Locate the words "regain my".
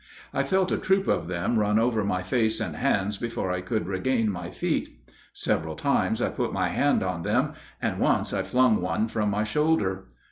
3.85-4.49